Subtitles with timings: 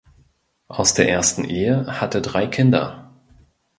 [0.67, 3.11] Aus der ersten Ehe hat er drei Kinder.